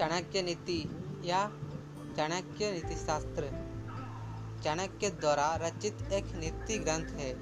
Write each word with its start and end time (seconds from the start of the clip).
चाणक्य 0.00 0.42
नीति 0.42 0.90
या 1.24 1.52
चाणक्य 2.16 2.72
नीति 2.72 2.94
शास्त्र। 2.94 3.42
चाणक्य 4.64 5.10
द्वारा 5.10 5.56
रचित 5.56 6.12
एक 6.12 6.24
नीति 6.24 6.78
ग्रंथ 6.78 7.06
है। 7.06 7.34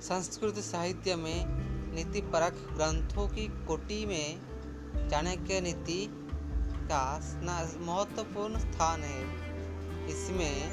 संस्कृत 0.00 0.54
साहित्य 0.54 1.16
में 1.16 1.44
नीति 1.94 2.20
परक 2.20 2.52
ग्रंथों 2.52 3.28
की 3.28 3.48
कोटि 3.66 4.06
में 4.06 4.40
चाणक्य 5.10 5.60
नीति 5.60 6.08
का 6.84 7.20
महत्वपूर्ण 7.80 8.58
स्थान 8.58 9.02
है। 9.02 9.22
इसमें 10.08 10.72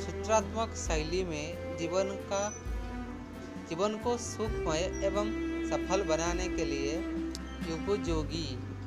सूत्रात्मक 0.00 0.74
शैली 0.74 1.24
में 1.24 1.76
जीवन 1.76 2.04
का, 2.04 2.50
जीवन 3.68 3.96
को 3.96 4.16
सुखमय 4.18 5.02
एवं 5.04 5.30
सफल 5.68 6.02
बनाने 6.02 6.48
के 6.48 6.64
लिए 6.64 6.98
उपयोगी 7.74 8.77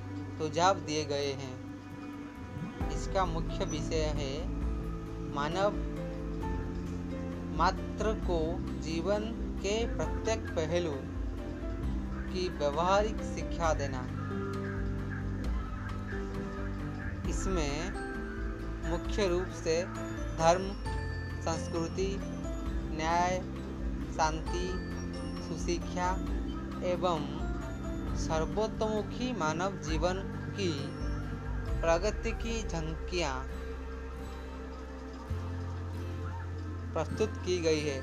सुझाव 0.41 0.79
दिए 0.79 1.05
गए 1.05 1.31
हैं। 1.31 2.89
इसका 2.91 3.25
मुख्य 3.25 3.65
विषय 3.65 4.03
है 4.17 4.47
मानव 5.35 5.73
मात्र 7.57 8.13
को 8.13 8.39
जीवन 8.81 9.19
के 9.57 9.95
प्रत्येक 9.97 10.39
पहलू 10.39 10.91
की 12.33 12.49
व्यवहारिक 12.49 13.17
शिक्षा 13.17 13.73
देना। 13.73 14.01
इसमें 17.29 17.91
मुख्य 18.91 19.27
रूप 19.27 19.47
से 19.47 19.83
धर्म, 20.37 20.71
संस्कृति, 21.41 22.19
न्याय, 22.97 23.37
शांति, 24.13 24.67
सुशिक्षा 25.43 26.11
एवं 26.83 27.50
सर्वोत्तमुखी 28.17 29.31
मानव 29.33 29.77
जीवन 29.77 30.21
की 30.59 30.71
प्रगति 31.81 32.31
की 32.31 32.61
झंकियाँ 32.63 33.33
प्रस्तुत 36.93 37.33
की 37.45 37.57
गई 37.57 37.79
है। 37.79 37.99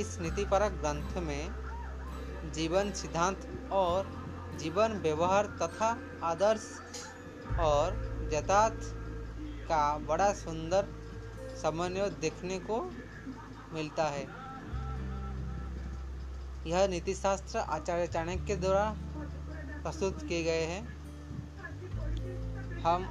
इस 0.00 0.18
नीतिपरक 0.20 0.72
ग्रंथ 0.72 1.16
में 1.22 2.52
जीवन 2.52 2.92
सिद्धांत 2.92 3.46
और 3.72 4.10
जीवन 4.58 4.92
व्यवहार 4.92 5.46
तथा 5.62 5.96
आदर्श 6.22 6.68
और 7.60 7.96
जतात 8.32 8.78
का 9.68 9.98
बड़ा 9.98 10.32
सुंदर 10.32 10.88
समन्वय 11.62 12.10
देखने 12.10 12.58
को 12.58 12.80
मिलता 13.72 14.04
है। 14.04 14.26
यह 16.66 16.86
नीतिशास्त्र 16.88 17.58
आचार्य 17.58 18.06
चाणक्य 18.06 18.56
द्वारा 18.56 18.96
प्रस्तुत 19.82 20.28
किए 20.28 20.42
गए 20.42 20.62
हैं। 20.62 20.82
हम 22.80 23.06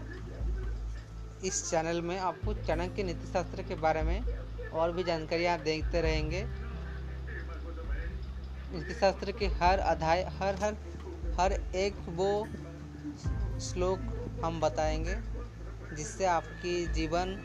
इस 1.46 1.70
चैनल 1.70 2.02
में 2.02 2.20
आपको 2.20 2.54
चाणक्य 2.54 3.04
नीति 3.04 3.28
शास्त्र 3.28 3.64
के 3.64 3.76
बारे 3.76 4.02
में 4.04 4.24
और 4.70 4.92
भी 4.92 5.04
जानकारियाँ 5.04 5.58
देखते 5.60 6.02
रहेंगे। 6.02 6.44
नीति 8.74 8.94
शास्त्र 8.94 9.32
के 9.32 9.48
हर 9.48 9.80
अध्याय, 9.80 10.24
हर 10.24 10.56
हर 10.56 10.78
हर 11.40 11.54
एक 11.76 11.96
वो 12.10 12.48
श्लोक 13.60 14.00
हम 14.46 14.60
बताएँगे, 14.62 15.16
जिससे 15.96 16.26
आपकी 16.26 16.86
जीवन 16.88 17.38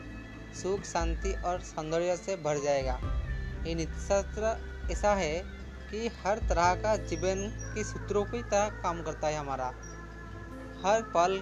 सुख, 0.63 0.83
शांति 0.83 1.33
और 1.33 1.59
सौंदर्य 1.61 2.17
से 2.17 2.35
भर 2.35 2.63
जाएगा। 2.63 2.99
ये 3.67 3.75
नीति 3.75 3.99
शास्त्र 4.07 4.57
ऐसा 4.91 5.13
है 5.15 5.62
कि 5.93 6.07
हर 6.21 6.39
तरह 6.49 6.73
का 6.75 6.95
जीवन 6.97 7.41
के 7.75 7.83
सूत्रों 7.83 8.23
की 8.25 8.41
तरह 8.43 8.69
काम 8.83 9.01
करता 9.03 9.27
है 9.27 9.37
हमारा। 9.37 9.65
हर 10.85 11.01
पल 11.13 11.41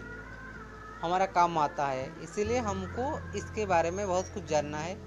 हमारा 1.01 1.25
काम 1.25 1.57
आता 1.57 1.85
है। 1.85 2.23
इसीलिए 2.23 2.57
हमको 2.59 3.05
इसके 3.37 3.65
बारे 3.65 3.91
में 3.91 4.07
बहुत 4.07 4.33
कुछ 4.33 4.43
जानना 4.43 4.77
है। 4.77 4.97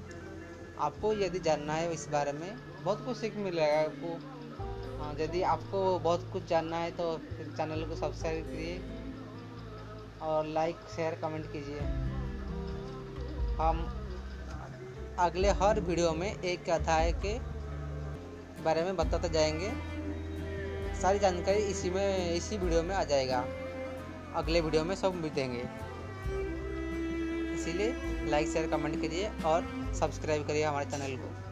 आपको 0.81 1.12
यदि 1.12 1.38
जानना 1.38 1.72
है 1.72 1.93
इस 1.93 2.09
बारे 2.09 2.33
में, 2.33 2.56
बहुत 2.84 3.04
कुछ 3.04 3.16
सीख 3.16 3.37
मिलेगा 3.37 3.81
आपको। 3.81 4.16
हाँ 4.99 5.15
यदि 5.21 5.43
आपको 5.43 5.99
बहुत 5.99 6.28
कुछ 6.33 6.47
जानना 6.47 6.77
है 6.77 6.91
तो 6.91 7.16
चैनल 7.56 7.84
को 7.84 7.97
सब्सक्राइब 7.97 8.44
करिए 8.47 8.81
और 10.22 10.47
लाइक, 10.47 10.77
शेयर, 10.97 11.15
कमेंट 11.15 11.53
कीजिए। 11.53 11.81
हम 13.60 13.87
अगले 15.19 15.50
हर 15.53 15.81
वीडियो 15.81 16.12
में 16.12 16.33
एक 16.33 16.71
अध्याय 16.71 17.12
के 17.27 17.38
बारे 18.65 18.83
में 18.83 18.97
बताते 18.97 19.29
जाएँगे। 19.29 19.71
सारी 21.01 21.19
जानकारी 21.19 21.59
इसी 21.59 21.91
में, 21.91 22.35
इसी 22.35 22.57
वीडियो 22.57 22.83
में 22.83 22.95
आ 22.97 23.05
जाएगा। 23.05 23.45
अगले 24.37 24.61
वीडियो 24.61 24.85
में 24.85 24.95
सब 24.95 25.21
देंगे 25.35 25.65
इसीलिए 27.55 27.95
लाइक 28.31 28.49
शेयर 28.49 28.67
कमेंट 28.67 29.01
करिए 29.03 29.31
और 29.47 29.93
सब्सक्राइब 30.01 30.47
करिए 30.47 30.65
हमारे 30.65 30.91
चैनल 30.91 31.17
को। 31.17 31.44